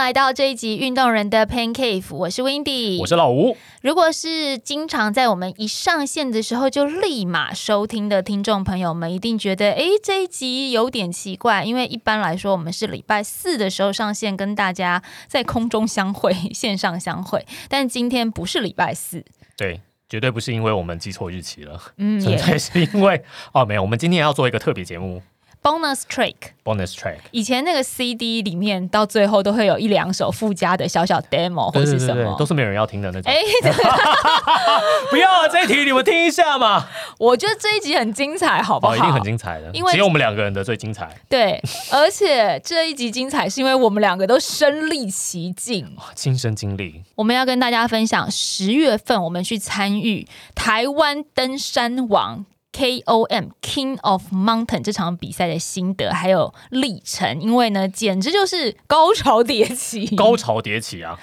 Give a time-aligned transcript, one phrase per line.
[0.00, 3.54] 来到这一集《运动人的 Pain Cave》，我是 Windy，我是老吴。
[3.82, 19.22] 如果是经常在我们一上线的时候就立马收听的听众朋友们，一定觉得哎这一集有点奇怪，因为一般来说我们是礼拜四的时候上线，跟大家在空中相会、线上相会， 但今天不是礼拜四，
[19.54, 22.38] 对，绝对不是因为我们记错日期了，嗯， 纯也。
[22.38, 23.22] 粹是因为
[23.52, 25.22] 哦，没有，我们今天要做一个特别节目
[25.62, 26.34] bonus track。
[26.62, 27.16] bonus track。
[27.30, 32.44] 以前那个 CD 里面到最后都会有一两首附加的小小 demo 或对对对对，是什么都。
[32.50, 33.32] 是没有人要听的那种。
[33.32, 33.38] 哎，
[35.08, 36.84] 不要啊，这一题你们听一下嘛。
[37.16, 38.92] 我觉得这一集很精彩，好不好？
[38.92, 41.08] 哦，一定很精彩的，因为只有我们两个人的最精彩。
[41.28, 45.94] 对，而且这一集精彩是因为我们两个都身历其境。
[45.96, 60.06] 哇亲身经历，我们要跟大家分享十月份我们去参与台湾登山王 KOM King of Mountain 这场比赛的心得还有历程，因为呢，简直就是高潮迭起。
[60.16, 61.18] 高潮迭起啊！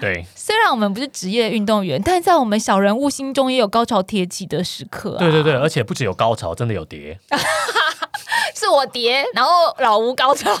[0.00, 5.18] 对虽然我们不是职业运动员，但在我们小人物心中也有高潮迭起的时刻、啊。
[5.18, 7.18] 对对对，而且不只有高潮，真的有叠。
[8.54, 10.54] 是我叠，然后老吴高潮，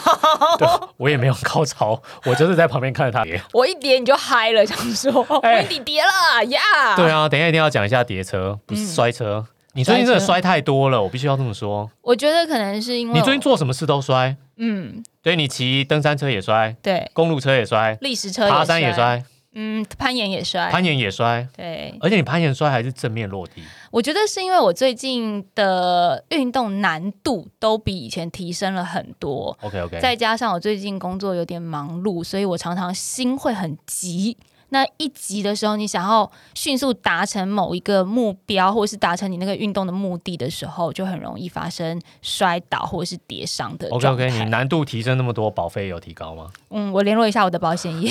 [0.58, 0.66] 对，
[0.96, 3.40] 我也没有高潮，我就是在旁边看着他叠。
[3.52, 6.96] 我一叠你就嗨了，想说哎温迪叠了呀。
[6.96, 9.46] 对啊，等一下一定要讲一下叠车，不是摔车。
[9.74, 11.90] 你最近真的摔太多了，我必须要这么说。
[12.02, 23.62] 我觉得可能是因为你最近做什么事都摔，嗯，对你骑登山车也摔，对，公路车也摔，历史车爬山也，摔，嗯，攀岩也摔，攀岩也摔，对，而且你攀岩摔还是正面落地。
[23.90, 34.36] 我觉得是因为我最近的运动难度都比以前提升了很多，OK OK，再加上我最近工作有点忙碌，所以我常常心会很急。
[34.72, 46.48] 那一集的时候，你想要迅速达成某一个目标，或是达成你那个运动的目的的时候，就很容易发生摔倒或者是跌伤的 OK OK，你难度提升那么多，保费有提高吗？
[46.70, 48.10] 嗯，我联络一下我的保险业，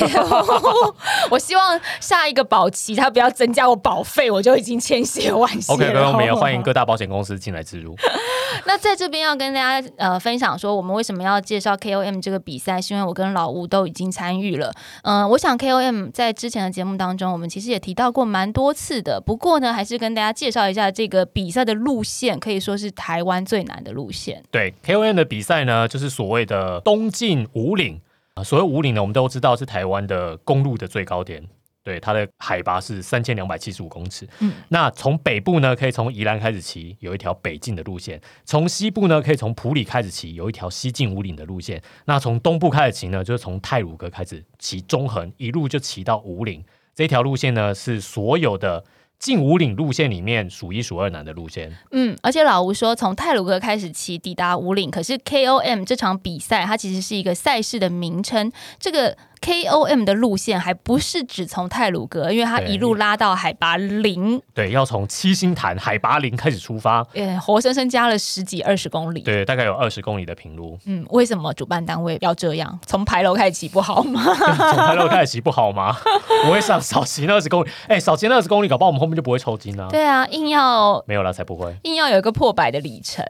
[1.31, 5.75] 我希望下一个保期他不要增加我保费，我就已经千谢万谢了。
[5.75, 7.96] OK，我们也欢迎各大保险公司进来植入。
[8.68, 14.72] 那在这边要跟大家呃分享说，我们为什么要介绍 KOM 这个比赛，是因为我跟老吴都已经参与了。
[15.03, 19.19] 嗯、我想 KOM 在之前的节目当中，我们其实也提到过蛮多次的。
[19.19, 24.44] 不过呢，还是跟大家介绍一下这个比赛的路线，可以说是台湾最难的路线。
[24.51, 28.00] 对 KOM 的比赛呢，就是所谓的东进五岭
[28.34, 28.44] 啊。
[28.44, 31.41] 所谓五岭呢，我们都知道是台湾的公路的最高点。
[31.84, 34.28] 对，它的海拔是三千两百七十五公尺。
[34.40, 41.81] 嗯那从北部呢，可以从宜兰开始骑，有一条北进的路线；从西部呢，可以从埔里开始骑，有一条西进五岭的路线。
[42.06, 46.64] 那从东部开始骑呢，就是从泰鲁阁开始骑中横，一路就骑到五岭。
[46.94, 48.84] 这条路线呢，是所有的
[49.18, 51.75] 进五岭路线里面数一数二难的路线。
[51.92, 59.18] 嗯，而且老吴说，从泰鲁阁开始骑抵达五岭，可是 KOM 这场比赛它其实是一个赛事的名称，这个。
[59.41, 69.22] KOM 的路线还不是只从泰鲁阁，因为它一路拉到海拔零，对，要从七星潭海拔零开始出发，呃，活生生加了十几二十公里。
[69.22, 70.78] 对，大概有二十公里的平路。
[70.85, 72.80] 嗯，为什么主办单位要这样？
[72.85, 74.24] 从牌楼开始骑不好吗？
[74.24, 75.97] 从牌楼开始骑不好吗？
[76.46, 79.88] 不会上少骑那二十公里，哎、少骑那二十公里，搞不好我们后面就不会抽筋啊。
[79.90, 83.25] 对啊，硬要没有了才不会，硬要有一个破百的里程。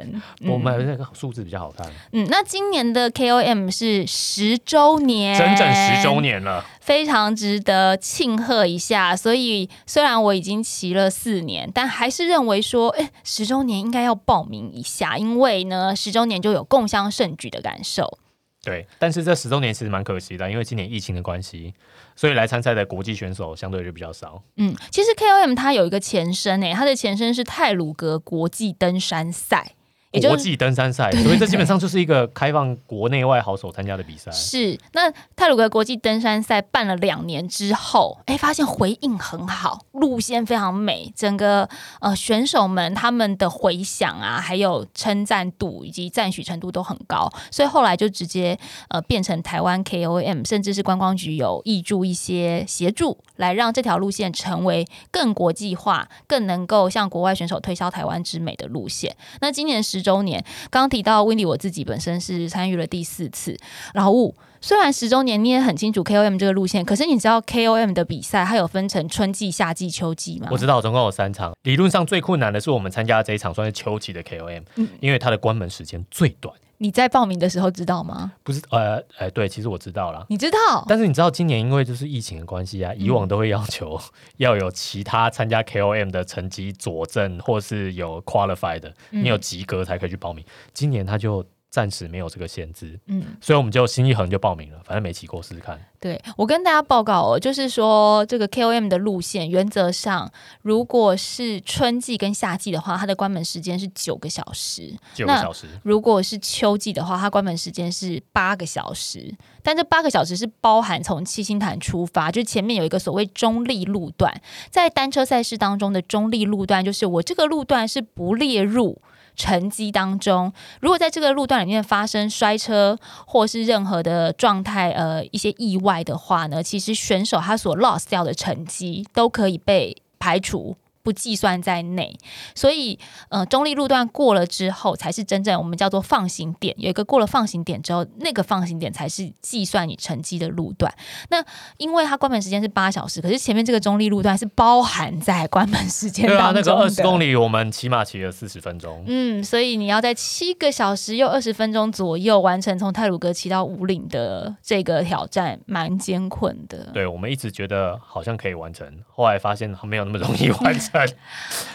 [0.45, 6.65] 我们那个数字比较好看，嗯，那今年的 KOM 是十周年，整整十周，年了。
[6.79, 9.15] 非常值得庆贺一下。
[9.15, 18.19] 所以虽然我已经骑了四年，但还是认为说，哎，十周年应该要报名一下，因为呢，十周年就有共襄盛举的感受。
[18.63, 21.73] 对，但是这十周年其实蛮可惜的，因为今年疫情的关系，
[22.15, 24.43] 所以来参赛的国际选手相对就比较少。
[24.57, 29.80] 嗯，其实 KOM 它有一个前身诶，它的前身是泰鲁格国际登山赛，也
[30.19, 34.29] 就是国际登山赛，所以这基本上就是一个开放国内外好手参加的比赛。
[34.31, 41.69] 是那泰鲁格国际登山赛办了两年之后，哎，发现回应很好，路线非常美，整个
[42.01, 48.57] 呃选手们他们的回响啊，还有称赞度以及赞许程度都很高，所以后来就直接
[48.89, 59.15] 呃变成台湾 KOM，甚至是观光局有挹注一些协助，来让这条路线成为更国际化、更能够向国外选手推销台湾之美的路线。
[59.39, 63.57] 那今年十周年，刚刚提到 Windy，我自己本身是参与了第四次，
[63.93, 64.33] 然后。
[64.61, 70.47] 虽然十周年你也很清楚 KOM 这个路线，可是你知道 KOM 的比赛它有分成春季、夏季、秋季吗？
[70.51, 76.53] 我知道总共有三场，理论上最困难的是我们参加的这一场算是秋季的 KOM，、嗯因为它的关门时间最短。
[76.77, 78.31] 你在报名的时候知道吗？
[78.43, 80.25] 不是，呃，呃，对，其实我知道了。
[80.29, 80.83] 你知道？
[80.87, 83.99] 但是你知道今年因为就是疫情的关系啊，以往都会要求
[84.37, 90.43] 要有其他参加 KOM 的成绩佐证，或是有 qualify 的，嗯你有及格才可以去报名。
[90.73, 95.79] 今年他就暂时没有这个限制，嗯，所以我们就心一横就报名了，反正没骑过试试看。
[96.01, 100.29] 对我跟大家报告哦，就是说这个 KOM 的路线，原则上
[100.63, 109.33] 如果是春季跟夏季的话，它的关门时间是九个小时；九个小时，如果是秋季的话，它关门时间是八个小时。
[109.63, 119.01] 但这八个小时是包含从七星潭出发，就前面有一个所谓中立路段，在单车赛事当中的中立路段，就是我这个路段是不列入。
[119.41, 122.95] 成绩当中，如果在这个路段里面发生摔车
[123.25, 130.75] 或是任何的状态，呃，一些意外的话呢，其实选手他所 lost 掉的成绩都可以被排除。
[131.03, 132.15] 不计算在内，
[132.55, 132.97] 所以
[133.29, 136.75] 呃，中立路段过了之后，才是真正我们叫做放行点。
[136.77, 140.93] 有一个过了放行点之后，那个放行点才是计算你成绩的路段。
[141.29, 141.43] 那
[141.77, 147.35] 因为它关门时间是八小时，可是前面这个中立路段是包含在关门时间对啊，当中那个二十公里。
[147.35, 149.03] 我们起码骑了四十分钟。
[149.07, 156.89] 嗯，所以你要在七个小时又二十分钟左右完成从泰鲁格骑到五岭的这个挑战，蛮艰困的。
[156.93, 160.90] 对，我们一直觉得好像可以完成，后来发现没有那么容易完成。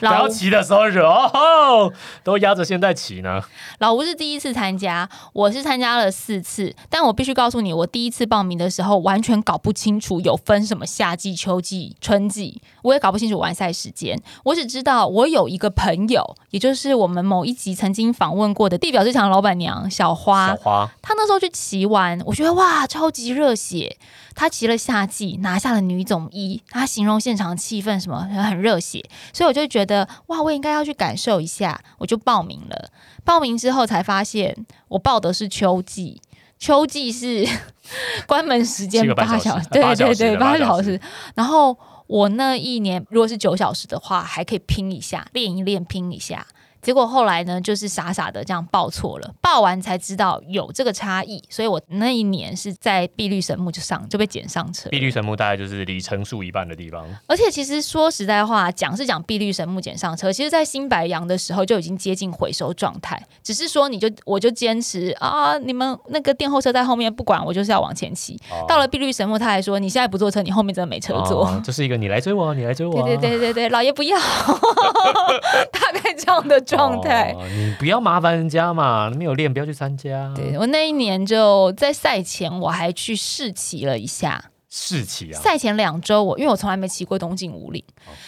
[0.01, 1.93] 然老后骑的时候惹哦，
[2.23, 3.41] 都压着现在骑呢。
[3.79, 14.21] 老吴是第一次参加，我是参加了四次，但我必须告诉你，我第一次报名的时候完全搞不清楚有分什么夏季、秋季、春季，我也搞不清楚完赛时间。
[14.45, 23.97] 我只知道我有一个朋友，也就是我们某一集曾经访问过的地表最强老板娘小花，小花，她那时候去骑完，我觉得哇，超级热血。
[24.35, 29.03] 她骑了夏季，拿下了女总一，她形容现场气氛什么很热血，
[29.33, 32.91] 所以我就觉得哇，我应该要去感受一下，我就报名了。
[33.25, 34.57] 报名之后才发现，
[34.89, 36.21] 我报的是秋季，
[36.59, 37.47] 秋季是
[38.27, 41.01] 关门时间八小时，对对对，八小时。
[41.35, 41.77] 然后
[42.07, 46.47] 我那一年如果是九小时的话，还可以拼一下，练一练，拼一下。
[46.87, 54.89] 结果后来呢，就是傻傻的这样报错了，报完才知道有这个差异，所以我那一年是在碧绿神木就上就被捡上车。
[54.91, 57.05] 碧绿神木大概就是离成树一半的地方。
[57.27, 68.41] 而且其实说实在话，讲是讲碧绿神木捡上车，其实在新白杨的时候就已经接近回收状态，只是说你就我就坚持啊，你们那个电后车在后面不管，我就是要往前骑。
[68.49, 71.45] 哦到了碧绿神木，他还说你现在不坐车，你后面真的没车坐。
[71.47, 73.21] 哦这是一个你来追我，你来追我、 对啊。
[73.21, 74.17] 对对对对，老爷不要，
[75.73, 77.33] 大概这样的状态。
[77.37, 80.33] 哦你不要麻烦人家嘛，没有练不要去参加。
[80.35, 84.45] 对我那一年就在赛前，我还去试骑了一下。
[84.69, 87.83] 试骑啊，赛前两周，我因为我从来没骑过东进五岭，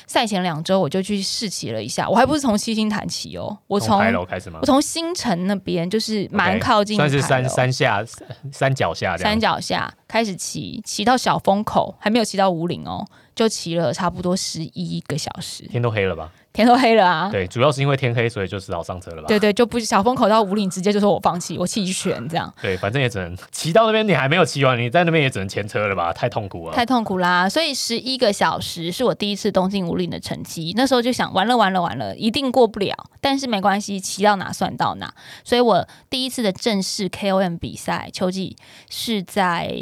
[0.07, 2.09] 赛前两周我就去试骑了一下。
[2.09, 4.67] 我还不是从七星潭骑哦，我从台楼开始吗我？
[4.67, 8.03] 从新城那边，就是蛮靠近算是山山下
[8.51, 9.15] 山脚下。
[9.19, 13.05] 山脚下开始骑，骑到小风口，还没有骑到五岭哦，
[13.39, 16.29] 就骑了差不多十一个小时，天都黑了吧？
[16.53, 17.29] 天都黑了啊。
[17.31, 19.29] 对，主要是因为天黑，所以就只好上车了吧？
[19.29, 22.53] 对对，就不小风口到五岭，直接就说我放弃，我弃权这样。
[22.61, 26.13] 对，反正也只能骑到那边，你还没有骑完，你在那边也只能前车了吧？
[26.13, 26.75] 太痛苦了。
[26.75, 27.49] 太痛苦啦！
[27.49, 32.93] 所以十一个小时是我第一次东进五岭的成绩，那时候就想完了完了完了，一定过不了。
[33.21, 35.15] 但是没关系，骑到哪算到哪。
[35.45, 38.57] 所以我第一次的正式 KOM 比赛秋季
[38.91, 39.73] 是在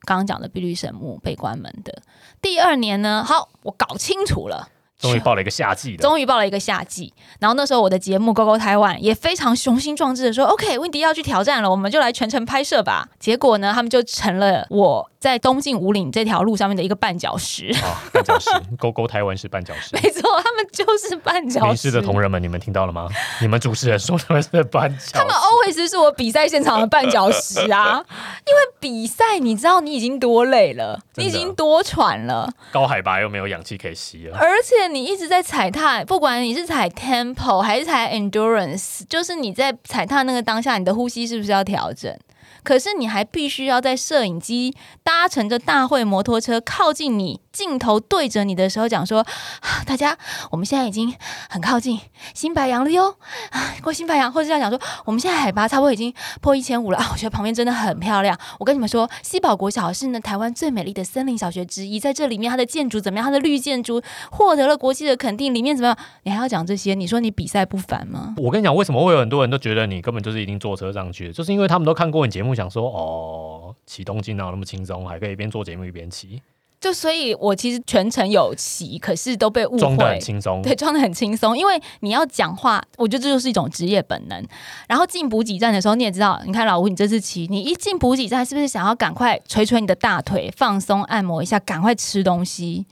[0.00, 2.02] 刚刚讲的碧绿神木被关门的。
[2.42, 4.70] 第二年呢，好，我搞清楚了。
[4.96, 17.74] 终于报了一个夏季的，终于报了一个夏季，然后那时候我的节目《GO GO 台湾》也非常雄心壮志的说：“OK，温迪要去挑战了，我们就来全程拍摄吧。”结果呢，他们就成了我在东进五岭这条路上面的一个绊脚石。
[17.82, 19.88] 哦，绊脚石， 勾勾台湾是绊脚石。
[19.96, 21.66] 没错，他们就是绊脚石。
[21.68, 23.08] 民视的同仁们，你们听到了吗？
[23.40, 28.04] 你们主持人说他们是绊脚石，他们 always 是我比赛现场的绊脚石啊，
[28.46, 34.36] 因为比赛你知道你已经多累了，你已经多喘了，高海拔又没有氧气可以吸了。
[34.36, 42.14] 而且你一直在踩踏，不管你是踩 tempo 还是踩 endurance，就是你在踩踏那个当下，你的呼吸是不是要调整？
[42.62, 49.24] 可是你还必须要在摄影机搭乘着大会摩托车靠近你，镜头对着你的时候讲说
[49.86, 50.16] ：“大家，
[50.50, 51.14] 我们现在已经
[51.48, 52.00] 很靠近
[52.34, 53.16] 新白杨了哟，
[53.50, 58.38] 啊， 过新白杨，或者这样讲说，我们现在海拔差不多已经破一千五了啊， 我觉得旁边真的很漂亮。
[58.58, 63.24] 我跟你们说，西宝国小是呢台湾最美丽的森林小学之一，在这里面它的建筑怎么样？
[63.24, 65.98] 它的绿建筑获得了国际的肯定，里面怎么样？
[66.24, 66.94] 你还要讲这些？
[66.94, 68.34] 你说你比赛不烦吗？
[68.38, 76.42] 我跟你讲，为什么会有很多人都觉得你根本就是已经坐车上去，就是因为他们都看过你节目，想说哦，骑东京哪有那么轻松，还可以一边做节目一边骑，
[76.80, 80.20] 就所以，我其实全程有骑，可是都被误装的很会。
[80.20, 80.60] 轻松。
[80.60, 84.44] 对，装的很轻松，因为你要讲话，我觉得这就是一种职业本能。
[84.88, 92.84] 然后进补给站的时候，你也知道，你看老吴，你这次骑，你一进补给站，是不是想要赶快捶捶你的大腿，放松按摩一下，赶快吃东西？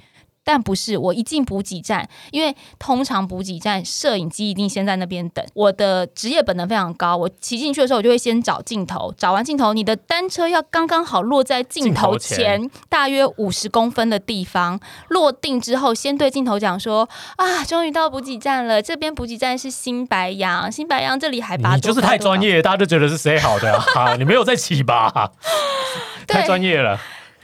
[0.45, 5.45] 但不是，我一进补给站，因为通常补给站摄影机一定先在那边等。
[5.55, 24.17] 我的职业本能非常高，我骑进去的时候，我就会先找镜头，找完镜头，你的单车要刚刚好落在镜头前大约五十公分的地方，落定之后，先对镜头讲说：“啊，终于到补给站了，这边补给站是新白杨，新白杨这里海拔你就是太专业，大家都觉得是谁好的啊？
[24.19, 25.31] 你没有在骑吧？
[26.27, 26.99] 太专业了。”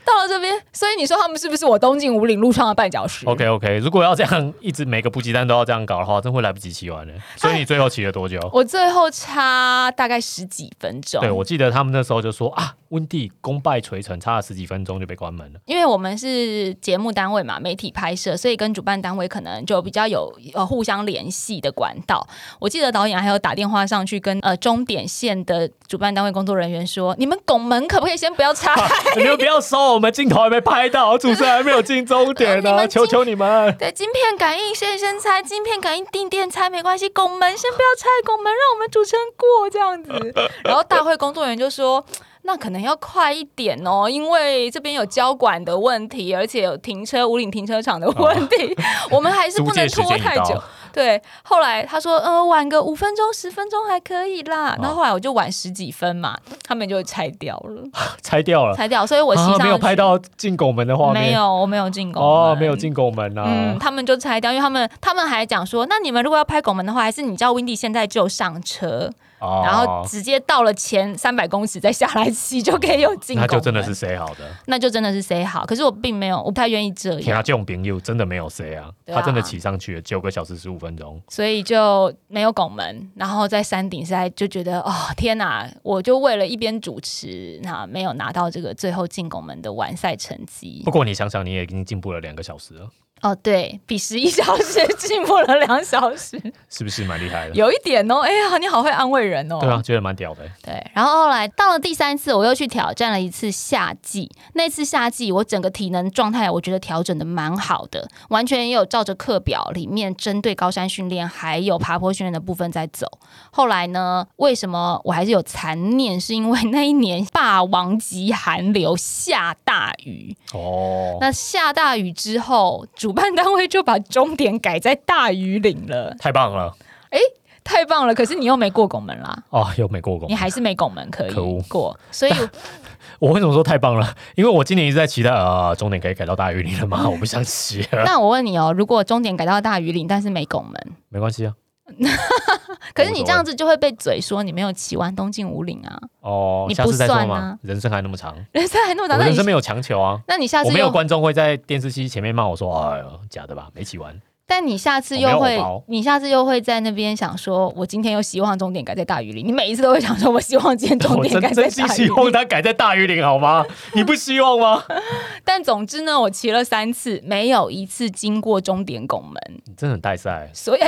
[0.08, 7.12] 到了这边，所以你说他们是不是我东进五岭路上的绊脚石？OK OK，如果要这样一直每个补给站都要这样搞的话，真会来不及骑完的。
[7.36, 8.40] 所以你最后骑了多久？
[8.52, 11.20] 我最后差大概十几分钟。
[11.20, 12.74] 对，我记得他们那时候就说啊。
[12.88, 15.60] 温蒂功败垂成，差了十几分钟就被关门了。
[15.66, 22.26] 因为我们是节目单位嘛，媒体拍摄，所以跟主办单位可能就比较有呃互相联系的管道。
[22.58, 28.74] 我记得导演还有打电话上去跟呃终点线的主办单位工作人员说：“你们拱门可不可以先不要拆？
[29.18, 40.32] 你们不要收，我们镜头还没拍到，主持人还没有进终点呢， 求求你们。”对，晶片感应先先猜，晶片感应定电拆没关系，拱门先不要拆，拱门让我们主持人过这样子。
[40.62, 42.04] 然后大会工作人员就说。
[42.42, 48.74] 那可能要快一点哦，因为这边有交管的问题，而且有停车五岭停车场的问题，
[49.10, 50.58] 我们还是不能拖太久。
[50.98, 54.76] 对，后来他说，呃，晚个五分钟、十分钟还可以啦。
[54.80, 57.84] 然后后来我就晚十几分嘛，他们就拆掉了，
[58.20, 59.06] 拆掉了，拆掉。
[59.06, 63.44] 所以我上没有拍到进拱门的画面，没有，我没有进拱门，哦，没有进拱门啊。
[63.46, 69.12] 嗯，他们就拆掉，因为他们他们还讲说，那你们如果要拍拱门的话，还是你叫 Windy 现在就上车。
[69.40, 74.48] 然后直接到了前三百公尺再下来骑就可以有进，那就真的是谁好的？
[74.66, 75.64] 那就真的是谁好？
[75.64, 77.20] 可是我并没有，我不太愿意这样。
[77.20, 78.90] 天啊，这种朋友真的没有谁啊！
[79.06, 83.10] 他真的骑上去了九个小时十五分钟，所以就没有拱门。
[83.14, 85.68] 然后在山顶在就觉得哦天哪！
[85.82, 90.82] 我就为了一边主持，那没有拿到这个最后进拱门的完赛成绩。
[90.84, 92.88] 不过你想想，你也已经进步了两个小时了。
[93.22, 97.54] 哦，对比十一小时 进步了两小时，是不是蛮厉害的？
[97.54, 99.58] 有一点哦，哎呀，你好会安慰人哦。
[99.60, 100.42] 对啊，觉得蛮屌的。
[100.64, 104.30] 对，然后后来到了第三次，我又去挑战了一次夏季。
[104.54, 113.06] 那次夏季，我整个体能状态，我觉得调整的蛮好的，完全也有照着课表里面针对高山训练还有爬坡训练的部分在走。
[113.50, 116.20] 后来呢，为什么我还是有残念？
[116.20, 121.16] 是因为那一年霸王级寒流下大雨哦。
[121.20, 126.74] 那下大雨之后，主办单位就把终点改在大屿岭了，太棒了！
[127.10, 127.18] 哎，
[127.64, 128.14] 太棒了！
[128.14, 131.32] 可是你又没过拱门啦，哦，又没过拱，你还是没拱门可以
[131.68, 132.32] 过，所以，
[133.18, 134.14] 我为什么说太棒了？
[134.36, 137.06] 因为我今年一直在期待啊，终点可以改到大屿岭了吗？
[137.10, 138.02] 我不想骑了。
[138.04, 140.74] 那我问你哦，如果终点改到大屿岭，但是没拱门，
[141.08, 141.54] 没关系啊。
[142.94, 145.98] 可是你这样子就会被嘴说你没有骑完东晋五岭啊！
[146.20, 150.20] 哦，你不算啊，人生还那么长，人生还那么长，人生没有强求啊。
[150.26, 154.14] 那你下次我没有观众会在电视机前面骂我说：“哎呦，假的吧，没骑完。”
[154.50, 163.62] 但你下次又会，你下次又会在那边想说：“我今天又希望终点改在大屿岭。”你每一次都会想说：“我希望今天终点改在大屿岭。”希望它改在大屿岭好吗？
[163.92, 164.82] 你不希望吗？
[165.44, 169.34] 但总之呢，我骑了三次，没有一次经过终点拱门。
[169.66, 170.80] 你真的很带赛，所以。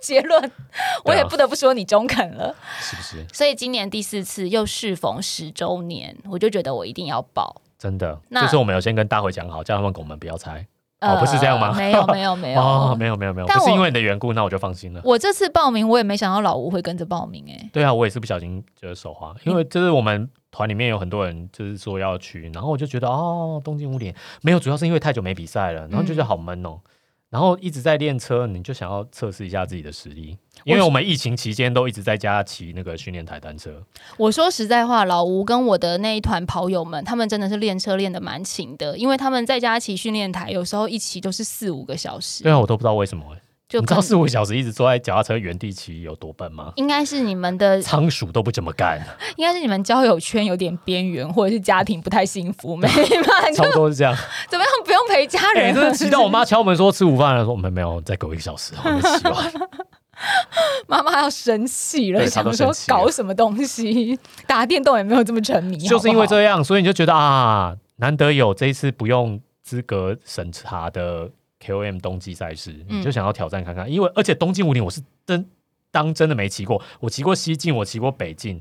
[0.00, 0.52] 结论，
[1.04, 3.26] 我也不得不说你中肯了，是不是？
[3.32, 7.62] 所以今年第四次又适逢十周年，我就觉得我一定要报。
[7.78, 10.66] 真的，就是我们有先跟大会讲好，叫他们拱门不要拆。
[11.00, 11.72] 哦，不是这样吗？
[11.74, 15.00] 没有，没有，没有， 哦，没有，没有，没有，不是因为你的缘故，那我就放心了。
[15.02, 17.70] 我这次报名，我也没想到老吴会跟着报名，哎。
[17.72, 26.78] 对啊，我也是不小心就是手滑，因为就是我们团里面有很多人就是说要去，然后我就觉得哦，东京五点没有，主要是因为太久没比赛了，然后就觉得好闷哦。
[27.30, 33.82] 然后一直在练车，你就想要测试一下自己的实力，因为我们疫情期间都一直在家骑那个训练台单车。
[34.16, 42.42] 我说实在话，老吴跟我的那一团跑友们，他们真的是练车练的蛮勤的，因为他们在家骑训练台，有时候一骑都是四五个小时。
[42.42, 43.24] 对啊，我都不知道为什么。
[43.70, 46.72] 就你知道四五小时一直坐在脚踏车原地骑有多笨吗？
[46.74, 49.00] 应该是你们的仓鼠都不怎么干。
[49.38, 53.50] 应该是你们交友圈有点边缘，或者是家庭不太幸福，没嘛？
[53.54, 54.12] 差不多是这样。
[54.50, 54.72] 怎么样？
[54.84, 55.72] 不用陪家人？
[55.72, 59.52] 真的骑到我妈敲门说吃午饭了，说我们没有，再给我一个小时，我没骑完。
[60.88, 64.18] 妈妈要生气了，想说搞什么东西？
[64.48, 71.30] 打电动也没有这么沉迷，就是因为这样，所以你就觉得啊，难得有这一次不用资格审查的。
[71.60, 75.48] K O M 冬季赛事，你就想要挑战看看，因为而且东京五岭我是真
[75.92, 78.60] 当真的没骑过，我骑过西进，我骑过北进，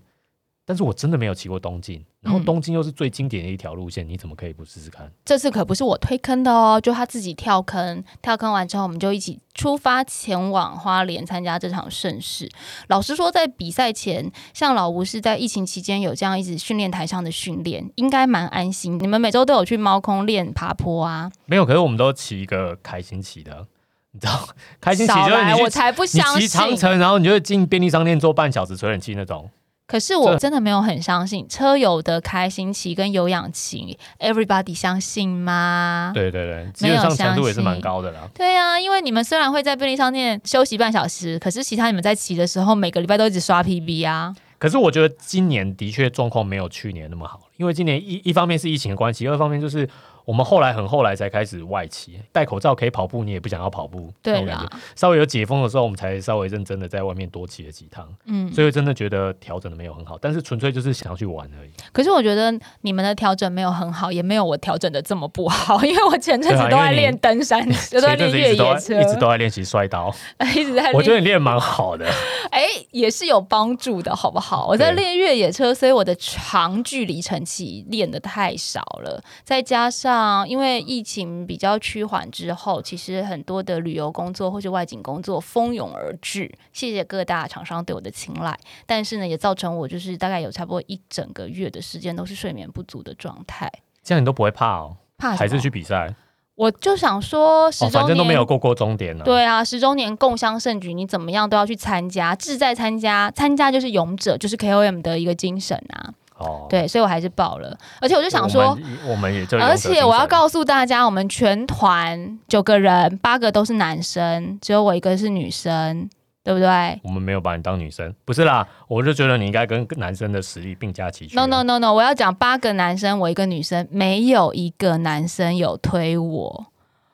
[0.69, 5.11] 但是我真的没有骑过东京，然后嗯东京又是最经典的一条路线，你怎么可以不试试看？
[5.25, 12.47] 这次可不是我推坑的哦，就他自己跳坑，跳坑完之后，我们就一起出发前往花莲参加这场盛事。
[12.85, 18.99] 老实说，在比赛前，像老吴是在疫情期间有这样一直训练台上的训练，应该蛮安心。
[18.99, 21.31] 你们每周都有去猫空练爬坡啊？
[21.47, 23.65] 没有，可是我们都骑一个开心骑的，
[24.11, 24.47] 你知道，
[24.79, 26.77] 开心骑就是你去我才不你相骑长信。
[26.77, 29.49] 城，然后你就进便利商店坐半小时吹冷气那种。
[29.89, 36.12] 可是我真的没有很相信车友的开心期跟有氧期，everybody 相信吗？
[36.13, 38.29] 对对对，基没有本上程度也是蛮高的啦。
[38.36, 44.36] 对啊，因为你们虽然会在便利商店休息半小时，可是其他你们在骑的时候，每个礼拜都一直刷 PB 啊。
[44.60, 49.89] 可是我觉得今年的确状况没有去年那么好，因为今年一一方面是疫情的关系，二方面就是
[50.29, 61.71] 我们后来很后来才开始外骑，戴口罩可以跑步，你也不想要跑步，对种感觉。，稍微有解封的时候，我们才稍微认真的在外面多骑了几趟，嗯，所以真的觉得调整的没有很好，但是纯粹就是想要去玩而已。
[61.91, 70.13] 可是我觉得你们的调整没有很好，也没有我调整的这么不好， 因为我前阵子都在练登山， 都在练越野都车，在一直都在练习摔刀，
[70.55, 72.05] 一直在我觉得，你练蛮好的。
[72.51, 74.67] 哎，也是有帮助的，好不好？
[74.67, 93.71] 我在练越野车，所以我的长距离成绩练的太少了，再加上因为疫情比较趋缓之后，其实很多的旅游工作或是外景工作蜂拥而至，谢谢各大厂商对我的青睐，但是呢，也造成我就是大概有差不多一整个月的时间都是睡眠不足的状态。
[94.03, 94.97] 这样你都不会怕哦？
[95.17, 96.15] 怕还是去比赛？
[96.55, 106.13] 我就想说，十哦，周年、反正都没有过过终点呢、对啊，十周年共襄盛举，你怎么样都要去参加，志在参加，参加就是勇者，就是 KOM 的一个精神啊。
[106.39, 108.77] 哦，对，所以我还是报了，而且我就就想说。，
[109.08, 116.08] 我们也就而且我要告诉大家，我们全团九个人，八个都是男生，只有我一个是女生，
[116.43, 121.46] 对不对我们没有把你当女生，不是啦，我就觉得你应该跟男生的实力并驾齐驱啊。
[121.46, 126.67] ？No No No No，我要讲八个男生，我一个女生，没有一个男生有推我，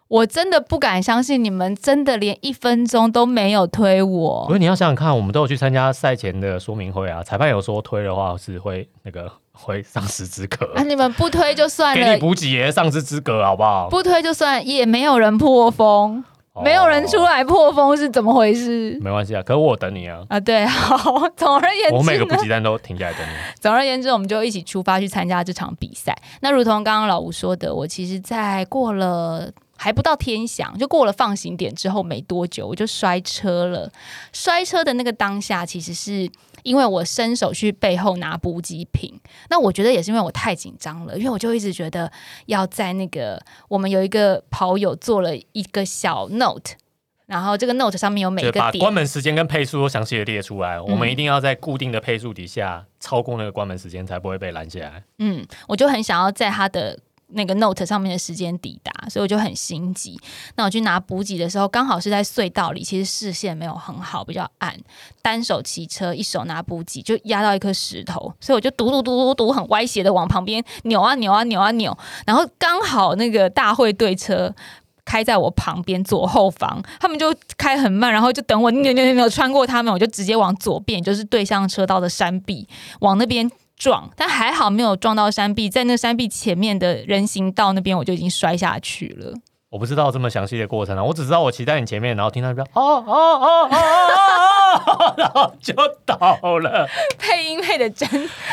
[0.08, 4.54] 我真的不敢相信你们真的连一分钟都没有推我不。
[4.54, 13.90] 是你要想想看，我们都有去参加赛前的说明会啊，裁判有说推的话是会那个会丧失资格，啊， 你们不推就算了给你，补给也丧失资格，好不好？
[13.90, 19.00] 不推就算，也没有人破风，哦没有人出，来破风是怎么回事？
[19.02, 19.42] 没关系啊。
[19.42, 23.34] 可是我等你啊，啊，对， 好，总而言之我每个，补给站都停下来等你。
[23.60, 26.16] 总而言之，我们就一起出发去参加这场比赛。
[26.42, 29.50] 那如同刚刚老吴说的，我其实，在过了。
[29.78, 33.92] 还不到天祥，就过了放行点之后没多久，我就摔车了。
[34.32, 36.30] 摔车的那个当下，其实是
[36.64, 39.20] 因为我伸手去背后拿补给品。
[39.50, 42.12] 那我觉得也是因为我太紧张了，因为我就一直觉得
[42.48, 46.76] 要在那个我们有一个跑友做了一个小 note，
[47.26, 55.04] 然后这个 note 上面有每一个点把关门时间跟配速都详细的列出来，我嗯们一定要在固定的配速底下超过那个关门时间，才不会被拦下来。
[55.20, 60.20] 嗯，我就很想要在他的那个 note 上面的时间抵达，所以我就很心急。
[60.56, 64.76] 那我去拿补给的时候，刚好是在隧道里，其实视线没有很好，比较暗。
[65.22, 74.54] 单手骑车，一手拿补给，就压到一颗石头，所以我就嘟嘟嘟嘟嘟很歪斜的往旁边扭啊扭啊扭啊扭，然后刚好那个大会队车。
[75.08, 82.68] 开在我旁边左后方，他们就开很慢，然后就等我扭扭扭扭穿过他们，我就直接往左边，就是对向车道的山壁，
[83.02, 89.34] 往那边撞，但还好没有撞到山壁，在那山壁前面的人行道那边，我就已经摔下去了。
[89.70, 94.55] 我不知道这么详细的过程啊，我只知道我骑在你前面，然后听到那边哦哦哦哦哦哦，
[95.18, 95.74] 然后就
[96.06, 96.88] 倒了。
[97.18, 98.08] 配音配的真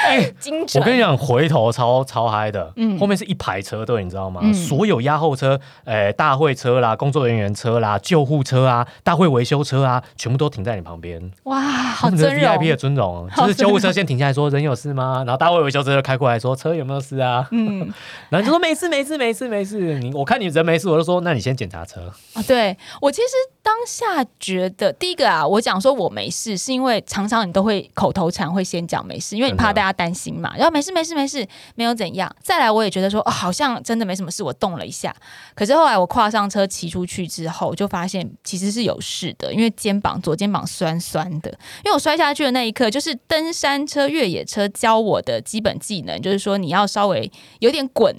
[0.05, 4.41] 哎精准，我跟你讲，回头超超嗨的，嗯后面是一排车队，你知道吗？
[4.45, 11.31] 嗯所有压后车、呃大会车啦、工作人员车啦、救护车啊、大会维修车啊，全部都停在你旁边。
[11.45, 12.77] 哇，好尊荣 VIP 的。
[12.77, 15.23] 尊荣，就是救护车先停下来说人有事吗？
[15.27, 17.47] 然后大会维修车就开过来说车有没有事啊？
[17.53, 17.93] 嗯，
[18.31, 22.01] 然后就说没事没事没事没事，你我看你人没事，我就说那你先检查车。
[22.35, 23.29] 啊，对我其实
[23.63, 32.31] 当下觉得，第一个啊，我讲说我没事，是因为常常你都会口头禅会先讲没事，因为你怕大家担心嘛，然后没事没事没事，没有怎样。
[32.43, 35.15] 再来，我也觉得说，哦，好像真的没什么事，我动了一下。
[35.55, 41.51] 可是后来我跨上车骑出去之后，就发现其实是有事的，因为肩膀左肩膀酸酸的。
[41.85, 48.15] 因为我摔下去的那一刻，就是登山车、越野车教我的基本技能，就是说你要稍微有点滚，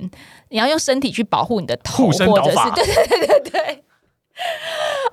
[0.49, 3.83] 你要用身体去保护你的头，或者是对对对对对。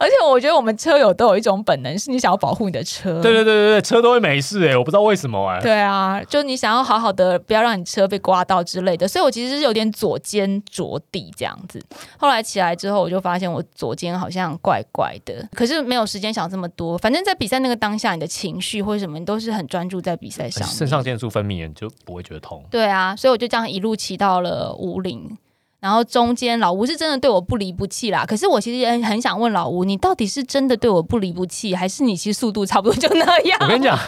[0.00, 3.20] 而且我觉得我们车友都有一种本能，是你想要保护你的车。
[3.20, 5.60] 对对对对对，车都会没事哎，我不知道为什么哎。
[5.60, 11.78] 对啊，就你想要好好的，不要让你车被刮到之类的，所以我其实是有点左肩着地这样子。
[12.18, 16.96] 后来起来之后，我就发现我左肩好像怪怪的，可是没有时间想这么多。
[16.96, 20.66] 反正，在比赛那个当下，你的情绪或者什么，你都是很专注在比赛上。
[20.66, 22.64] 肾上腺素分泌，你就不会觉得痛。
[22.70, 25.36] 对啊，所以我就这样一路骑到了五岭。
[25.80, 33.58] 然后中间老吴是真的对我不离不弃啦，可是我其实也很想问老吴，你到底是真的对我不离不弃，还是你其实速度差不多就那样？
[33.62, 33.98] 我跟你讲，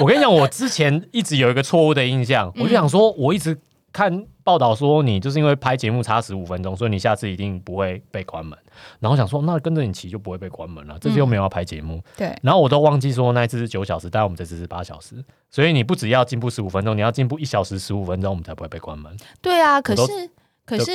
[0.00, 3.58] 我跟你讲，我之前一直有一个错误的印象，我就想说，我一直
[3.92, 8.56] 看报道说你就是因为拍节目差十五分钟，所以你下次一定不会被关门。
[9.00, 12.00] 然后想说，那跟着你骑就不会被关门了，这次又没有要拍节目。
[12.16, 12.32] 对。
[12.40, 19.16] 然后我都忘记说那一次是九小时，但我们这次是八小时，所以你不只要进步十五分钟，你要进步一小时十五分钟，我们才不会被关门。
[19.42, 20.30] 对啊，可是。
[20.66, 20.92] 可是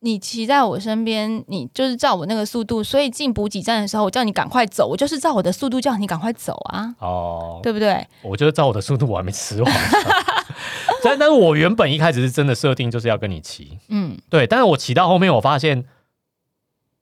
[0.00, 6.94] 你骑在我身边，你就是照我那个速度，所以进补给站的时候，我叫你赶快走，我就是照我的速度叫你赶快走啊。
[7.00, 8.06] 哦，对不对？
[8.22, 9.74] 我就是照我的速度，我还没吃完。
[11.02, 14.46] 但但是我原本一开始是真的设定就是要跟你骑，嗯，对。
[14.46, 15.84] 但是我骑到后面，我发现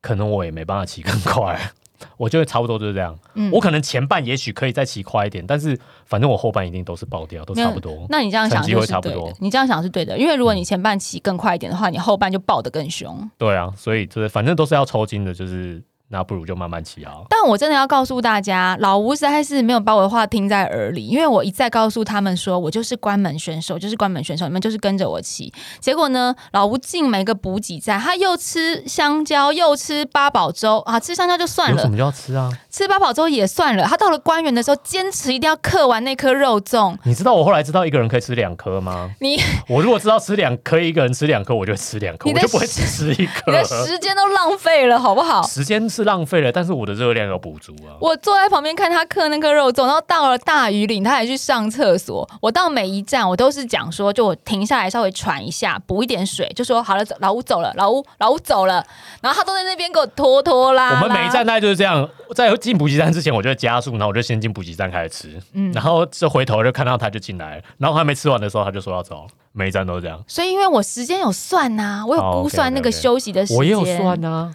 [0.00, 1.72] 可能我也没办法骑更快。
[2.16, 3.18] 我觉得差不多就是这样。
[3.34, 8.06] 嗯，我可能前半也许可以再骑快一点，但是反正我后半一定都是爆掉，都差不多。
[8.08, 9.32] 那你这样想就差不多。
[9.40, 13.30] 你这样想是对的，因为如果你前半骑更快一点的话，你后半就爆得更凶。
[13.38, 15.82] 对啊，所以就是反正都是要抽筋的，就是。
[16.08, 17.14] 那不如就慢慢骑啊！
[17.28, 25.52] 但我真的要告诉大家，老吴实在是没有把我的话听在耳里，因为我一再告诉他们说，我就是关门选手，就是关门选手，你们就是跟着我骑。
[25.80, 31.00] 结果呢，老吴进每个补给站，他又吃香蕉，又吃八宝粥啊！
[31.00, 32.52] 吃香蕉就算了，什么就要吃啊？
[32.76, 33.84] 吃八宝粥也算了。
[33.84, 36.94] 他到了官员的时候，坚持一定要刻完那颗肉粽。
[37.04, 39.10] 你知道我后来知道一个人可以吃两颗吗？
[39.20, 43.44] 你我如果知道吃两颗，一个人吃两颗，我就吃两颗，我就不会只吃一颗。
[43.50, 45.42] 你的时间都浪费了，好不好？
[45.44, 46.76] 时间是浪费了，但是。
[46.76, 47.96] 我的热量有补足啊！
[47.98, 52.28] 我坐在旁边看他刻那颗肉粽，然后到了大余岭，他还去上厕所。
[52.42, 58.84] 我到每一站，我都是讲说，就我停下来稍微喘一下，补一点水，就说好了，老吴走了，老吴老吴走了。
[59.22, 61.00] 然后他都在那边给我拖拖拉。
[61.00, 69.26] 我们每一站大概就是这样，在进补给站之前，我就加速，然后我就先进补给站开始吃，嗯，然后就回头就看到他就进来了，然后还没吃完的时候，他就说要走。
[69.52, 70.22] 每一站都这样。
[70.28, 74.54] 所以因为我时间有算呐，我有估算那个休息的时间，我也有算呐。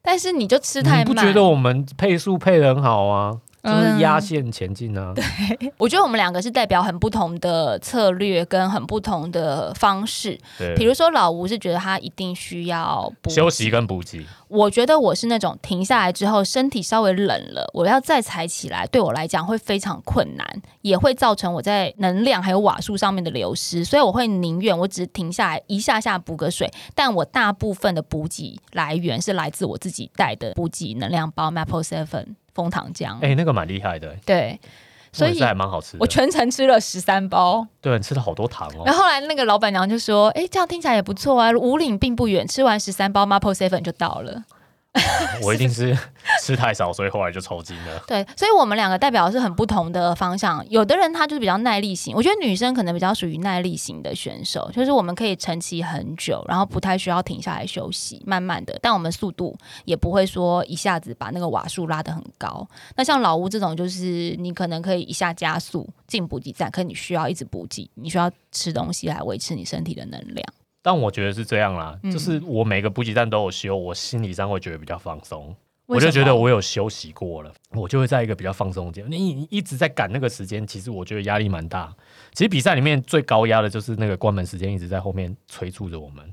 [0.00, 3.36] 但是你就吃太慢，你不觉得我们配速配的很好啊？
[3.62, 5.12] 就是压线前进呢。
[5.14, 5.24] 对，
[5.76, 10.38] 我觉得我们两个是代表很不同的策略跟很不同的方式。
[10.58, 14.24] 对，比如说老吴是觉得他一定需要休息跟补给。
[14.48, 23.84] 我觉得我是那种停下来之后身体稍微冷了，我要再踩起来，对我来讲会非常困难，也会造成我在能量还有瓦数上面的流失。
[23.84, 32.34] 所以我会宁愿我只是停下来一下下补个水，但我大部分的补给来源是来自我自己带的补给能量包 Maple Seven。
[32.54, 34.58] 枫糖浆，哎，那个蛮厉害的，对，
[35.12, 35.96] 所以还蛮好吃。
[36.00, 38.82] 我全程吃了十三包，对，吃了好多糖哦。
[38.84, 44.44] 然后后来那个老板娘就说：“哎，这样听起来也不错啊，五岭并不远，吃完十三包 Maple Seven 就到了。”
[45.42, 45.96] 我一定是
[46.42, 48.02] 吃太少，所以后来就抽筋了。
[48.08, 50.68] 对，所以我们两个代表的是很不同的方向。
[50.68, 62.66] 有的人他就是比较耐力型，我觉得女生可能比较属于耐力型的选手，就是我们可以撑起很久，然后不太需要停下来休息，慢慢的，但我们速度也不会说一下子把那个瓦数拉得很高。
[62.96, 70.44] 那像老吴这种，就是你可能可以一下加速进补给站，可你需要一直补给，你需要吃东西来维持你身体的能量。
[70.82, 75.54] 但我觉得是这样啦，就是我每个补给站都有休，我心理上会觉得比较放松。
[75.86, 79.10] 我就觉得我有休息过了，我就会在一个比较放松的地方。
[79.10, 81.92] 你一直在赶那个时间，其实我觉得压力蛮大。
[82.32, 86.24] 其实比赛里面最高压的就是那个关门时间，一直在后面催促着我们。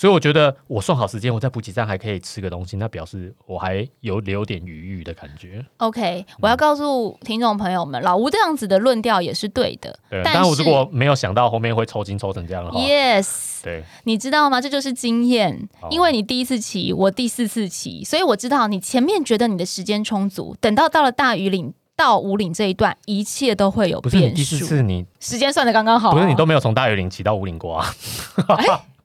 [0.00, 5.62] 所以我觉得我算好时间，我在补给站还可以吃个东西，那表示我还有留点余裕的感觉。
[5.76, 9.94] OK，我要告诉听众朋友们，老吴这样子的论调也是对的。
[10.08, 14.58] 对，但我如果没有想到后面会抽筋抽成这样的话，Yes，对，你知道吗？
[14.58, 24.34] 这就是经验，因为你第一次骑，我第四次骑，所以我知道你前面觉得你的时间充足，等到到了大鱼岭到五岭这一段，一切都会有变数。
[24.34, 27.86] 第四次你时间算的刚刚好，不是你都没有从大雨岭骑到五岭过啊？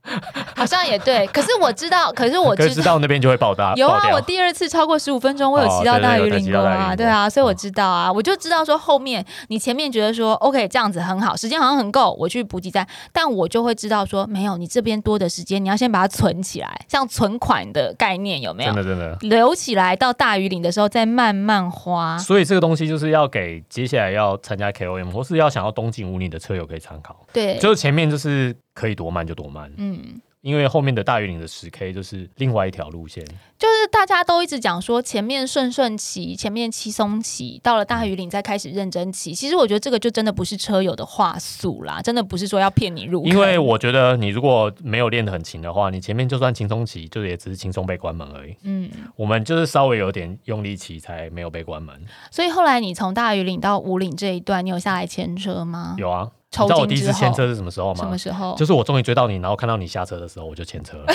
[0.56, 3.74] 好像也对，可是我知道，可是我知道 那边就会爆大。
[3.76, 18.74] 有啊，我第二次超过十五分钟，我有骑到大鱼岭沟啊，对啊，所以我知道啊，我就知道说后面你前面觉得说 OK 这样子很好，时间好像很够，我去补给站，但我就会知道说没有，你这边多的时间你要先把它存起来，像存款的概念有没有？
[18.74, 22.18] 真的真的留起来到大鱼岭的时候再慢慢花。
[22.18, 27.16] 所以这个东西就是要给接下来要参加 KOM 或是要想要东进五里的车友可以参考。
[27.34, 30.22] 对，就是前面就是可以多慢就多慢，嗯。
[30.42, 33.26] 因为后面的大鱼岭的十 K 就是另外一条路线。
[33.58, 39.34] 就是大家都一直讲说前面顺顺骑，前面轻松骑，到了大鱼岭再开始认真骑。
[39.34, 43.32] 其实我觉得这个就真的不是车友的话术啦，真的不是说要骗你入坑。
[43.32, 48.56] 因为我觉得你如果没有练得很勤的话，你前面就算轻松骑，就也只是轻松被关门而已。
[48.66, 52.00] 嗯，我们就是稍微有点用力骑才没有被关门。
[52.30, 55.96] 所以后来你从大鱼岭到五岭这一段，你有下来牵车吗？
[55.98, 56.30] 有啊，
[56.64, 58.18] 你知道我第一次牵车是什么时候吗什么？
[58.18, 58.56] 时候？
[58.56, 61.06] 就是我终于追到你，然后看到你下车的时候，我就牵车了。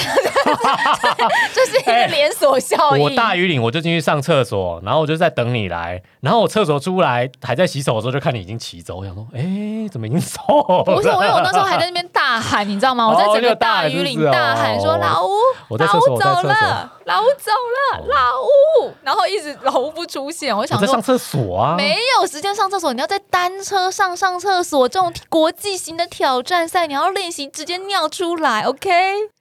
[1.55, 3.03] 这是一个连锁效应。
[3.03, 10.85] 我大雨岭我就进去上厕所，然后我就在等你来，然后我厕所出来还在洗手的时候，就看你已经骑走，我想说，哎、怎么已经走了？
[10.85, 13.09] 不是我，因为我那时候还在那边大喊，你知道吗？
[13.09, 15.31] 我在整个大雨岭大喊说：“哦老吴，
[15.77, 21.75] 老吴走了，老吴走了，哦老吴。”然后一直老吴不出现，我想说上厕所啊。
[21.77, 28.91] 没有时间上厕所，你要在单车上上厕所，这种国际型的挑战赛，你要练习直接尿出来，OK？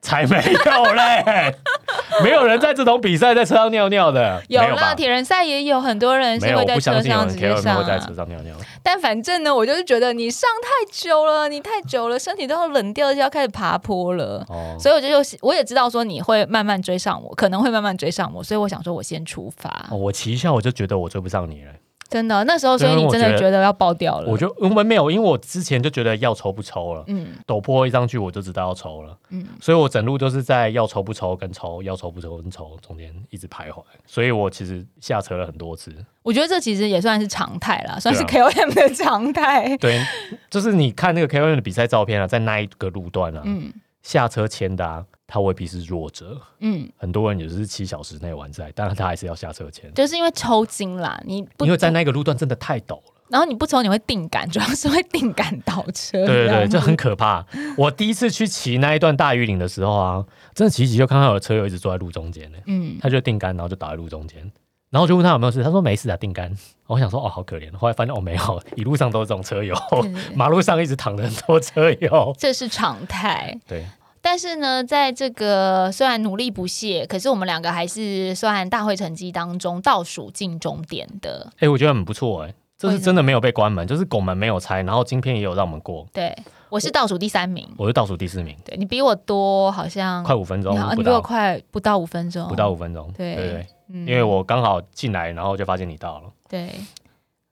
[0.01, 1.55] 才没有嘞，
[2.23, 4.93] 没有人在这种比赛在车上尿尿的，有啦？
[4.93, 8.15] 铁人赛也有很多人是会在车上直接上、会在车啊。
[8.17, 8.55] 上尿尿。
[8.83, 14.45] 但反正呢，我就是觉得你上太久了，你太久了，身体都要冷掉，就要开始爬坡了。
[14.47, 19.87] 哦，所以我就就我也知道说你会慢慢追上我，可能会慢慢追上我，所以我想说我先出发。
[19.89, 21.71] 哦我骑一下我就觉得我追不上你了，
[22.09, 24.29] 真的，那时候所以你真的觉得要爆掉了。
[24.29, 35.93] 我就我们没有，因为我之前就觉得要抽不抽了，嗯陡坡一上去我就知道要抽了，嗯，所以我整路都是在要抽不抽跟抽要抽不抽跟抽中间一直徘徊，所以我其实下车了很多次。
[36.23, 39.75] 我觉得这其实也算是常态啦，算是 KOM 的常态。
[39.77, 40.03] 对，
[40.49, 53.03] 就是你看那个 KOM 的比赛照片啊，在那一个路段啊，嗯下车签的、啊，他未必是弱者，嗯，很多人也是七小时内完赛，但是他还是要下车前，就是因为抽筋啦，你不因为在那个路段真的太陡了。
[53.29, 56.25] 然后你不抽你会定感，主 要是会定感倒车。
[56.25, 57.45] 对对对，就很可怕。
[57.77, 64.51] 我第一次去骑那一段大雨岭的时候啊，真的骑一骑就看到有车友一直坐在路中间呢，嗯，他就定杆，然后就倒在路中间，
[64.89, 66.51] 然后就问他有没有事，他说没事啊，定杆。
[66.87, 67.71] 我想说哦，好可怜。
[67.77, 69.75] 后来发现哦没有，一路上都是这种车友，
[70.33, 72.35] 马路上一直躺着很多车友。
[72.35, 73.55] 这是常态。
[73.67, 73.85] 对，
[74.21, 81.51] 但是呢，在这个虽然努力不懈，可是我们两个还是算大会成绩当中倒数进终点的。
[81.59, 86.35] 哎、我觉得很不错哎、这是真的没有被关门，就是拱门没有拆，然后晶片也有让我们过，对，
[86.69, 96.29] 我是倒数第三名，我是倒数第四名，对你比我多，好像快五分钟你比我快不到五分钟，不到五分钟，对对对，嗯因为我刚好进来，然后就发现你到了。
[96.47, 96.69] 对。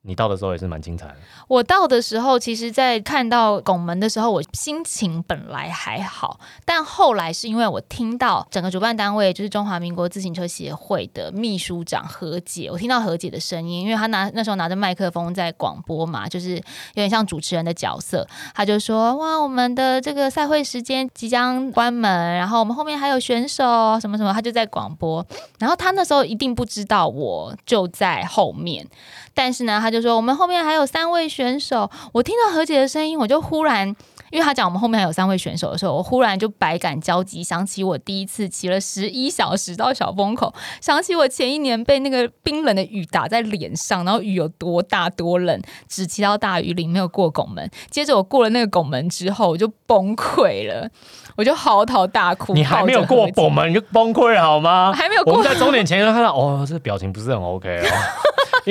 [0.08, 1.16] 你到的时候也是蛮精彩的，
[1.50, 16.62] 我到的时候，其实，在看到拱门的时候，我心情本来还好，但后来是因为我听到整个主办单位就是中华民国自行车协会的秘书长何姐，我听到何姐的声音，因为她拿那时候拿着麦克风在广播嘛，就是有
[16.94, 25.26] 点像主持人的角色，她就说：“哇，我们的这个赛会时间即将关门，然后我们后面还有选手什么什么，她就在广播。
[25.60, 28.88] 然后她那时候一定不知道我就在后面，
[29.38, 31.88] 但是呢，他就说我们后面还有三位选手。
[32.12, 33.88] 我听到何姐的声音，我就忽然，
[34.32, 47.70] 因为他讲我们后面还有三位选手的时候，我忽然就百感交集，想起我第一次骑了十一小时到小风口，想起我前一年被那个冰冷的雨打在脸上，然后雨有多大多冷，只骑到大雨林没有过拱门。
[47.92, 50.90] 接着我过了那个拱门之后，我就崩溃了，
[51.36, 52.56] 我就嚎啕大哭。
[52.56, 54.92] 你还没有过拱门你就崩溃好吗？
[54.94, 57.92] 还没有过我们在终点前就看到，哦，这表情不是很 OK 哦，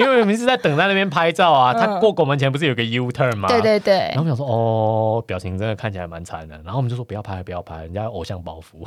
[0.00, 1.72] 因为我们是在等在那边拍照啊。
[1.74, 3.48] 他嗯过拱门前不是有个 U turn 吗？
[3.48, 6.54] 对对对然后，我们想说，哦，表情真的看起来蛮惨的。
[6.64, 8.86] 然后我们就说不要拍，不要拍，人家有偶像包袱。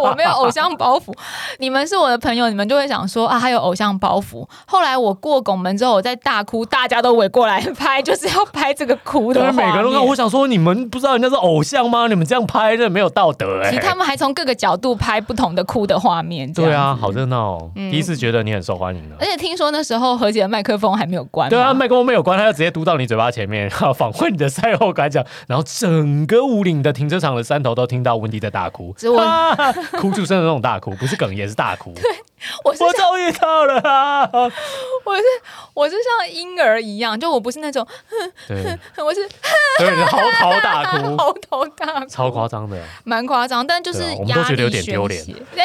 [0.00, 1.14] 我没有偶像包袱，
[1.58, 4.46] 你们是我的朋友，你们就会想说啊，还有偶像包袱。
[4.66, 10.04] 后来我过拱门之后，我在大哭，大家都围过来拍，就是要拍这个哭的对，每个人都看。
[10.06, 12.06] 我想说，你们不知道人家是偶像吗？
[12.08, 16.52] 你们这样拍，这没有道德哎、其实他们还从各个角度拍不同的哭的画面。
[16.52, 17.70] 对啊，好热闹哦！
[17.76, 19.26] 嗯第一次觉得你很受欢迎了而。
[19.26, 21.48] 且听说那时候何麦克风还没有关。
[21.50, 28.94] 对啊，麦克风没有关，他就直接嘟到你嘴巴前面， 然后访问你的赛后感想，然后整个五岭的停车场的山头都听到温迪在大哭，
[29.98, 31.94] 哭出声的那种大哭，不是哽咽，是大哭。
[32.64, 34.28] 我是我终于到了啊！
[34.32, 35.22] 我是
[35.74, 37.86] 我是像婴儿一样，就我不是那种，
[38.46, 39.26] 对我是
[39.78, 42.78] 对，嚎啕大哭， 嚎啕大哭，超夸张的。
[43.04, 45.34] 蛮夸张，但就是我们压力都觉得有点宣丢脸泄。
[45.54, 45.64] 对，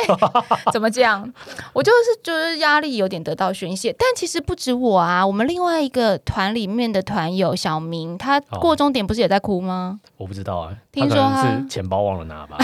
[0.71, 1.31] 怎么讲？
[1.73, 9.99] 我就是就是压力有点得到宣泄，但其实不止我啊，我们另外一个团里面的团友小明，他哦过终点不是也在哭吗？
[10.17, 12.57] 我不知道啊，听说是钱包忘了拿吧？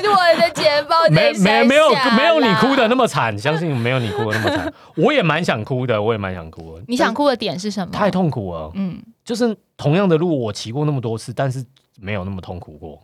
[0.00, 3.00] 就我的钱包没没没有没有你哭的那么。
[3.00, 4.72] 么惨，相信没有你哭的那么惨。
[4.96, 6.84] 我也蛮想哭的，我也蛮想哭的。
[6.88, 7.92] 你想哭的点是什么？
[7.92, 11.64] 太痛苦了，嗯，就是同样的路我骑过那么多次，但是
[11.98, 13.00] 没有那么痛苦过。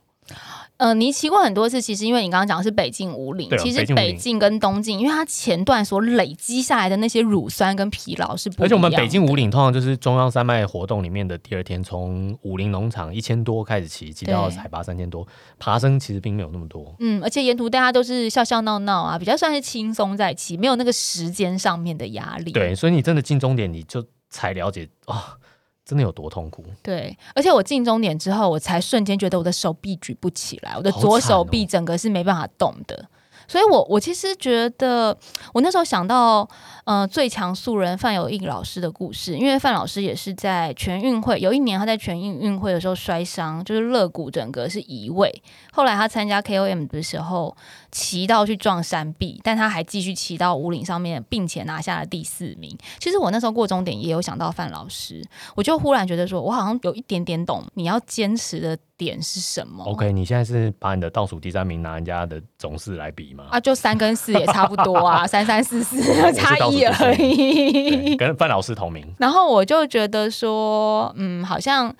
[0.79, 8.65] 呃，你骑过很多次，其实因为你刚刚讲的是北境五岭其实北境跟东境，因为它前段所累积下来的那些乳酸跟疲劳是不一样。
[8.67, 15.27] 而且我们北境五岭通常就是中央山脉活动里面的第二天，从武林农场一千多开始骑，骑到海拔三千多，
[15.59, 16.95] 爬升其实并没有那么多。
[16.99, 22.53] 嗯，而且沿途大家都是笑笑闹闹啊，比较算是轻松在骑，没有那个时间上面的压力。
[22.53, 25.39] 对，所以你真的进终点，你就才了解啊、
[25.87, 26.65] 真的有多痛苦。
[26.83, 33.09] 对，而且我进终点之后，我才瞬间觉得我的手臂举不起来，我的左手臂整个是没办法动的。
[33.49, 35.17] 所以我，我其实觉得，
[35.55, 36.49] 我那时候想到，
[36.83, 45.33] 呃，最强素人范有义老师的故事，因为范老师也是在全运会有一年他在全运运会的时候摔伤，就是肋骨整个是移位。
[45.71, 47.57] 后来他参加 KOM 的时候，
[47.97, 52.77] 骑到去撞山壁，但他还继续骑到五岭上面，并且拿下了第四名。
[52.99, 59.83] 其实我那时候过终点也有想到范老师，我就忽然觉得说，我好像有一点点懂你要坚持的点是什么。
[59.85, 63.47] OK，你现在是把你的倒数第三名拿人家的总数来比吗？
[63.51, 65.99] 啊，就三跟四也差不多啊， 三三四四
[66.35, 68.15] 差一而已。
[68.17, 69.07] 跟范老师同名。
[69.17, 71.95] 然后我就觉得说，嗯，好像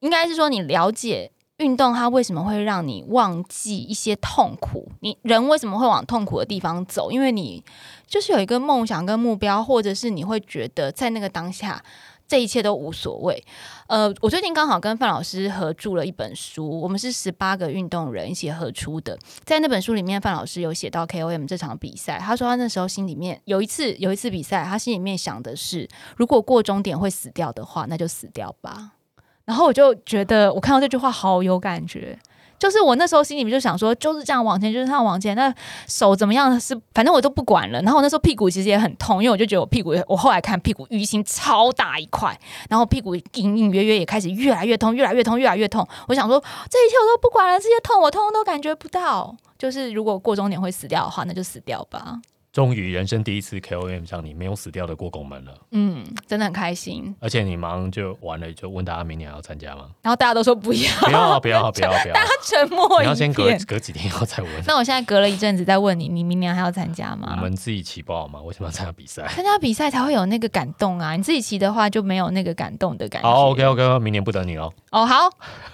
[0.00, 7.12] 应该是说你了解运动它为什么会让你忘记一些痛苦，你人为什么会往痛苦的地方走？
[7.12, 7.62] 因为你
[8.06, 11.82] 就是有一个梦想跟目标，或者是你会觉得在那个当下。
[12.26, 13.44] 这一切都无所谓。
[13.86, 19.16] 呃，我最近刚好跟范老师合著了一本书，我们是十八个运动人一起合出的。
[19.44, 25.86] 在那本书里面，范老师有写到 KOM 这场比赛，他说他那时候心里面有一次有一次比赛，他心里面想的是，
[26.16, 28.92] 如果过终点会死掉的话，那就死掉吧。
[29.44, 32.18] 然后我就觉得，我看到这句话好有感觉。
[32.56, 35.36] 就是我那时候心里面就想说，就是这样往前，就是这样往前。
[35.36, 35.52] 那
[35.86, 37.82] 手怎么样是，反正我都不管了。
[37.82, 42.38] 然后我那时候屁股其实也很痛，因为我就觉得我屁股，我后来看屁股淤青超大一块，
[42.70, 45.86] 然后屁股隐隐约约也开始越来越痛，越来越痛，越来越痛。
[46.08, 49.36] 我想说，这一切我都不管了，这些痛我通通都感觉不到。
[49.58, 52.18] 就是如果过终点会死掉的话，那就死掉吧。
[52.54, 57.12] 终于人生第一次 KOM 像你没有死掉的过拱门了，嗯，真的很开心。
[57.18, 59.86] 而且你马上就完了，就问大家明年还要参加吗？
[60.02, 63.44] 然后大家都说不要，不要不要不要不要，他沉 默一你要先隔。
[63.66, 64.52] 隔几天后再问。
[64.68, 67.42] 那我现在隔了一阵子再问你，你明年还要参加吗我？
[67.42, 68.40] 们自己骑不好吗？
[68.42, 69.26] 为什么要参加比赛？
[69.34, 71.16] 参加比赛才会有那个感动啊！
[71.16, 73.28] 你自己骑的话就没有那个感动的感觉。
[73.28, 74.72] 好，OK OK，明年不等你喽。
[74.92, 75.28] 哦，好，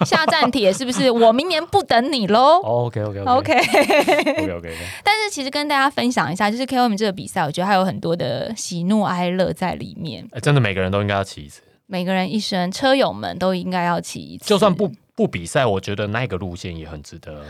[0.06, 1.10] 下站帖是不是？
[1.12, 2.60] 我明年不等你喽。
[2.62, 10.24] OK OK OK，OK OK，但是其实跟大家分享一下，就是 KOM 这个比赛，我觉得还有很多的喜怒哀乐在里面。
[10.30, 17.44] 哎，真的每个人都应该要骑一次，每个人一生，车友们都应该要骑一次，就算不不比赛，我觉得那个路线也很值得。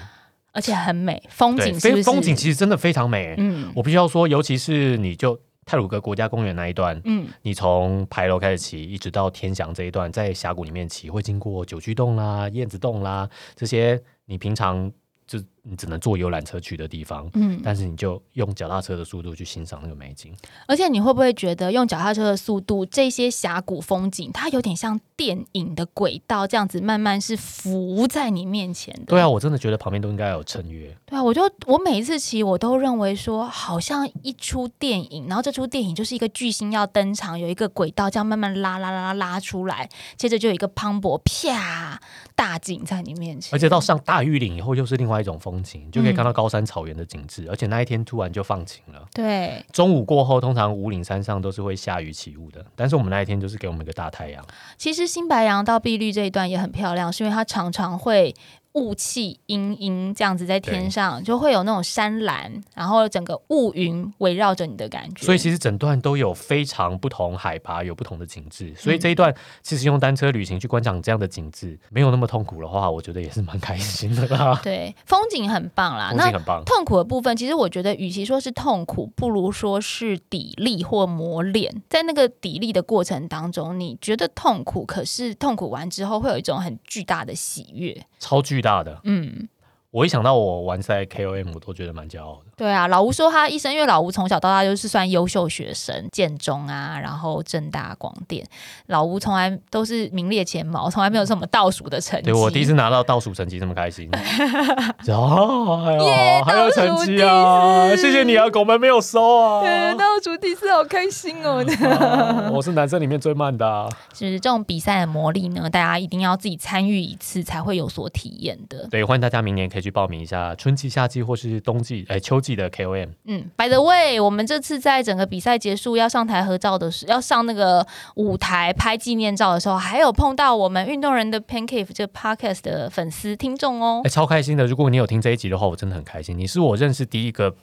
[0.53, 1.97] 而且很美，风，景是不是？
[1.97, 3.37] 非风景其实真的非常美。
[3.39, 14.91] 嗯我必须要说，尤其是你就泰鲁格国家公园那一段，嗯，你从牌楼开始骑，一直到天祥这一段，在峡谷里面骑，会经过九曲洞啦、燕子洞啦这些你平常
[15.25, 17.29] 就你只能坐游览车去的地方。
[17.35, 20.35] 嗯，但是你就用脚踏车的速度去欣赏那个美景，
[20.67, 29.05] 而且你会不会觉得用脚踏车的速度，这些峡谷风景，它有点像电影的轨道，这样子慢慢是浮在你面前的？
[29.07, 30.97] 对啊，我真的觉得旁边都应该有衬约。
[31.07, 42.01] 对啊，我就我每一次骑，我都认为说，好像一出电影，然后这出电影就是一个巨星要登场，有一个轨道这样慢慢拉拉拉拉拉出来，接着就有一个磅礴啪
[42.35, 47.47] 大景在你面前，而且到上大玉岭以后，又是另外一种风景，你就可以嗯看到高山草原的景致。
[47.49, 49.09] 而且那一天突然就放晴了。
[49.15, 54.45] 对，中午过后，通常五岭山上都是会下雨起雾的，但是我们那一天就是给我们一个大太阳。
[54.77, 58.35] 其实新白杨到碧绿这一段也很漂亮，是因为它常常会
[58.75, 65.25] 雾气阴阴这样子在天上，就会有那种山岚，然后整个雾云围绕着你的感觉。
[65.25, 68.73] 所以其实整段都有非常不同海拔，有不同的景致。
[68.77, 74.59] 所以嗯这一段其实用单车旅行去观赏这样的景致，没有那么痛苦的话，我觉得也是蛮开心的啦。
[74.63, 76.11] 对风景很棒啦。
[76.11, 76.63] 风那景很棒。
[76.65, 81.83] 痛苦的部分，其实我觉得，与其说是痛苦，不如说是砥砺或磨练。
[81.89, 88.07] 在那个砥砺的过程当中，你觉得痛苦，可是痛苦完之后，会有一种很巨大的喜悦。
[88.19, 89.01] 超巨大的。
[89.05, 89.49] 嗯，
[89.91, 92.50] 我一想到我玩赛 KOM，我都觉得蛮骄傲的。
[92.61, 98.47] 对啊，老吴说他一生，因为老吴从小到大就是算优秀学生，建中啊，然后正大、广电，
[98.89, 102.27] 老吴从来都是名列前茅，从来没有什么倒数的成绩。
[102.27, 104.11] 对我第一次拿到倒数成绩这么开心，
[105.09, 107.97] 哦，哎耶呦，还有成绩啊！
[107.97, 109.63] 谢谢你啊，狗们没有收啊。
[109.65, 111.65] 对，倒数第四，好开心哦！
[111.89, 113.89] 啊我是男生里面最慢的、啊。
[114.13, 118.87] 就是这种比赛的魔力呢，大家一定要自己参与一次才会有所体验的。
[118.91, 123.11] 对，欢迎大家明年可以去报名一下春季、夏季或是冬季、哎秋季的 KOM。
[123.25, 127.87] 嗯，By the way，我们这次在整个比赛结束要上台合照的时，要上那个
[128.17, 134.11] 舞台拍纪念照的时候，还有碰到我们运动人的 Pancake 这个 Podcast 的粉丝听众哦哎、。
[134.11, 134.67] 超开心的！
[134.67, 136.39] 如果你有听这一集的话，我真的很开心。
[136.39, 137.55] 你是我认识第一个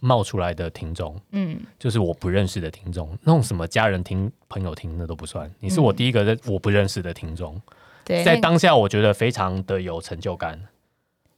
[0.00, 5.50] 冒出来的听众，嗯，就是我不认识的听众，那种什么家人听、朋友听那都不算。
[5.60, 7.60] 你是我第一个认我不认识的听众，
[8.04, 10.58] 对，在当下我觉得非常的有成就感，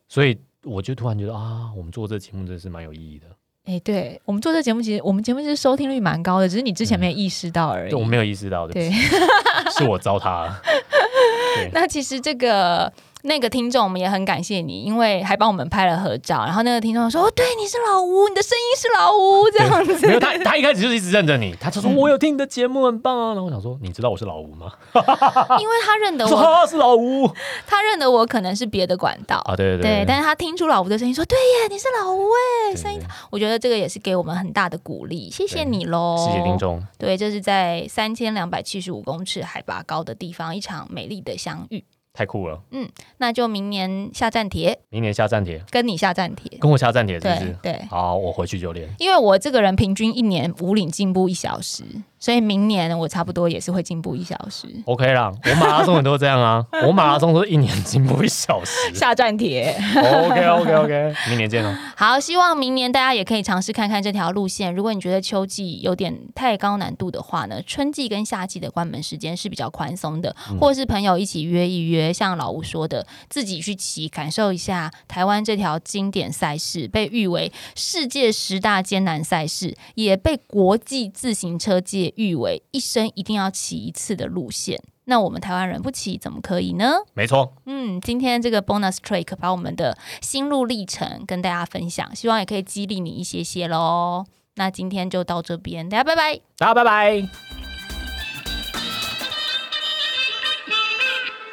[0.08, 3.26] 所以我就突然觉得啊，我们做这节目真的是蛮有意义的。
[3.64, 7.90] 哎、对我们做这节目，其实我们节目其实收听率蛮高的，只是你之前没有意识到而已。
[7.90, 8.92] 对我没有意识到对，对，
[9.70, 10.60] 是我糟蹋了。
[11.54, 12.92] 对那其实这个
[13.22, 16.44] 那个听众，我们也很感谢你，因为还帮我们拍了合照。
[16.44, 24.72] 然后那个听众说：“哦，对，你是老吴，你的声音是老吴。”这样子，没有他，他一开始就是一直认着你，他就说：“我有听你的节目，很棒啊。”然后我想说：“你知道我是老吴吗
[25.60, 27.30] 因为他认？”得说：“我，啊，是老吴
[27.66, 29.38] 他认得我可能是别的管道。
[29.46, 32.28] 啊！”对对对，但是是他听出老吴的声音，说：“对耶，你是老吴
[32.70, 33.00] 哎，声音。”
[33.30, 36.58] 我觉得这个也是给我们很大的鼓励，谢谢你喽，谢谢听。
[36.58, 41.84] 众，对，这是在三千两百七十五公尺海拔高的地方，一场美丽的相遇。
[42.14, 42.60] 太酷了！
[42.72, 42.88] 嗯
[43.18, 46.58] 那就明年下站帖，明年下站帖，跟你下站帖。
[46.58, 47.58] 跟我下站帖是不对是？
[47.62, 48.88] 对，好，我回去就练。
[48.98, 51.84] 因为我这个人平均一年五领进步一小时，
[52.22, 54.68] 所以明年我差不多也是会进步一小时。
[54.84, 58.94] OK 啦，我马拉松也都这样啊，我马拉松都是一年进步一小时。
[58.94, 61.76] 下站帖，OK OK OK，明年见哦。
[61.96, 64.72] 好，希望明年大家也可以尝试看看这条路线。
[64.72, 84.82] 如果你觉得秋季有点太高难度的话呢，春季跟夏季的关门时间是比较宽松的，或是朋友一起约一约，像老吴说的，自己去骑，感受一下台湾这条经典赛事，被誉为世界十大艰难赛事，也被国际自行车界誉为一生一定要骑一次的路线。
[85.04, 86.94] 那我们台湾人不骑怎么可以呢？
[87.14, 94.24] 没错，嗯，今天这个 bonus track 把我们的心路历程跟大家分享，希望也可以激励你一些些喽。
[94.54, 96.40] 那今天就到这边，大家拜拜。
[96.56, 97.51] 大家拜拜。